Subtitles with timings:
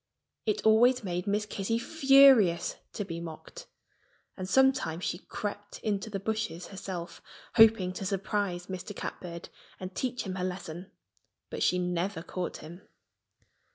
[0.47, 3.67] It always made Miss Kitty furious to be mocked.
[4.35, 7.21] And sometimes she crept into the bushes herself,
[7.57, 8.95] hoping to surprise Mr.
[8.95, 10.89] Catbird and teach him a lesson.
[11.51, 12.81] But she never caught him.